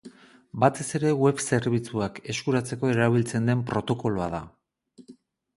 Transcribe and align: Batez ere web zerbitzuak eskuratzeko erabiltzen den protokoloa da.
Batez 0.61 0.85
ere 0.99 1.11
web 1.23 1.43
zerbitzuak 1.57 2.17
eskuratzeko 2.35 2.91
erabiltzen 2.95 3.53
den 3.53 3.63
protokoloa 3.71 4.31
da. 4.39 4.41